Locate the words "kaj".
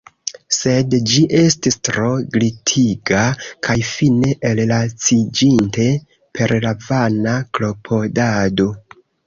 3.69-3.77